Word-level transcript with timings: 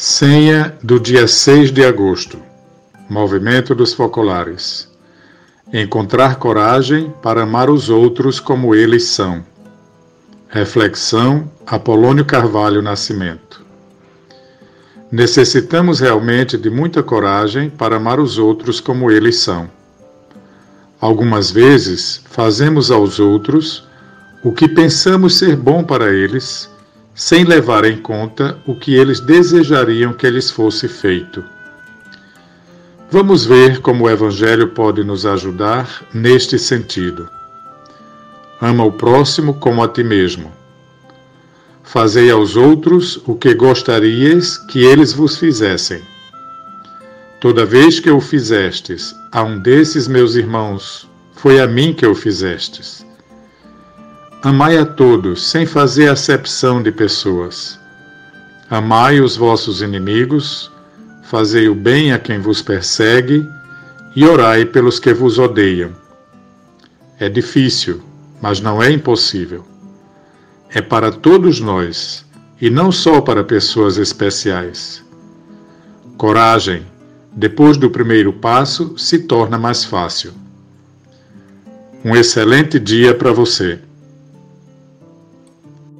Senha 0.00 0.78
do 0.80 1.00
dia 1.00 1.26
6 1.26 1.72
de 1.72 1.84
agosto. 1.84 2.38
Movimento 3.10 3.74
dos 3.74 3.92
Focolares. 3.92 4.88
Encontrar 5.72 6.36
coragem 6.36 7.12
para 7.20 7.42
amar 7.42 7.68
os 7.68 7.90
outros 7.90 8.38
como 8.38 8.76
eles 8.76 9.06
são. 9.06 9.44
Reflexão 10.48 11.50
Apolônio 11.66 12.24
Carvalho 12.24 12.80
Nascimento. 12.80 13.66
Necessitamos 15.10 15.98
realmente 15.98 16.56
de 16.56 16.70
muita 16.70 17.02
coragem 17.02 17.68
para 17.68 17.96
amar 17.96 18.20
os 18.20 18.38
outros 18.38 18.78
como 18.78 19.10
eles 19.10 19.40
são. 19.40 19.68
Algumas 21.00 21.50
vezes 21.50 22.22
fazemos 22.30 22.92
aos 22.92 23.18
outros 23.18 23.84
o 24.44 24.52
que 24.52 24.68
pensamos 24.68 25.38
ser 25.38 25.56
bom 25.56 25.82
para 25.82 26.14
eles 26.14 26.70
sem 27.18 27.42
levar 27.42 27.84
em 27.84 27.98
conta 27.98 28.56
o 28.64 28.76
que 28.76 28.94
eles 28.94 29.18
desejariam 29.18 30.12
que 30.12 30.30
lhes 30.30 30.52
fosse 30.52 30.86
feito. 30.86 31.44
Vamos 33.10 33.44
ver 33.44 33.80
como 33.80 34.04
o 34.04 34.10
Evangelho 34.10 34.68
pode 34.68 35.02
nos 35.02 35.26
ajudar 35.26 36.06
neste 36.14 36.56
sentido. 36.60 37.28
Ama 38.60 38.84
o 38.84 38.92
próximo 38.92 39.54
como 39.54 39.82
a 39.82 39.88
ti 39.88 40.04
mesmo. 40.04 40.52
Fazei 41.82 42.30
aos 42.30 42.54
outros 42.54 43.20
o 43.26 43.34
que 43.34 43.52
gostarias 43.52 44.56
que 44.56 44.84
eles 44.84 45.12
vos 45.12 45.36
fizessem. 45.36 46.00
Toda 47.40 47.66
vez 47.66 47.98
que 47.98 48.10
o 48.10 48.20
fizestes 48.20 49.12
a 49.32 49.42
um 49.42 49.58
desses 49.58 50.06
meus 50.06 50.36
irmãos, 50.36 51.08
foi 51.32 51.58
a 51.58 51.66
mim 51.66 51.92
que 51.92 52.06
o 52.06 52.14
fizestes. 52.14 53.07
Amai 54.40 54.78
a 54.78 54.86
todos, 54.86 55.50
sem 55.50 55.66
fazer 55.66 56.08
acepção 56.08 56.80
de 56.80 56.92
pessoas. 56.92 57.76
Amai 58.70 59.20
os 59.20 59.36
vossos 59.36 59.82
inimigos, 59.82 60.70
fazei 61.24 61.68
o 61.68 61.74
bem 61.74 62.12
a 62.12 62.20
quem 62.20 62.38
vos 62.38 62.62
persegue 62.62 63.44
e 64.14 64.24
orai 64.24 64.64
pelos 64.64 65.00
que 65.00 65.12
vos 65.12 65.40
odeiam. 65.40 65.90
É 67.18 67.28
difícil, 67.28 68.00
mas 68.40 68.60
não 68.60 68.80
é 68.80 68.92
impossível. 68.92 69.64
É 70.72 70.80
para 70.80 71.10
todos 71.10 71.58
nós 71.58 72.24
e 72.60 72.70
não 72.70 72.92
só 72.92 73.20
para 73.20 73.42
pessoas 73.42 73.96
especiais. 73.96 75.04
Coragem, 76.16 76.86
depois 77.32 77.76
do 77.76 77.90
primeiro 77.90 78.32
passo, 78.32 78.96
se 78.96 79.18
torna 79.18 79.58
mais 79.58 79.84
fácil. 79.84 80.32
Um 82.04 82.14
excelente 82.14 82.78
dia 82.78 83.12
para 83.12 83.32
você. 83.32 83.80